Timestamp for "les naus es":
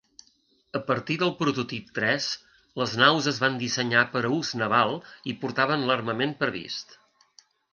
2.83-3.41